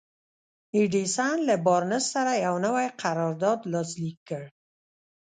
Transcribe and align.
ايډېسن 0.75 1.37
له 1.49 1.55
بارنس 1.65 2.05
سره 2.13 2.31
يو 2.45 2.55
نوی 2.65 2.87
قرارداد 3.01 3.59
لاسليک 3.71 4.17
کړ. 4.29 4.43